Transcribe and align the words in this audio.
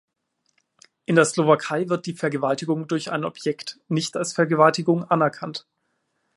In 1.05 1.13
der 1.15 1.25
Slowakei 1.25 1.87
wird 1.87 2.07
die 2.07 2.13
Vergewaltigung 2.15 2.87
durch 2.87 3.11
ein 3.11 3.23
Objekt 3.23 3.79
nicht 3.87 4.17
als 4.17 4.33
Vergewaltigung 4.33 5.03
anerkannt. 5.03 5.67